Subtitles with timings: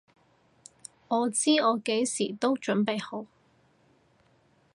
[1.09, 3.27] 我知我幾時都準備好！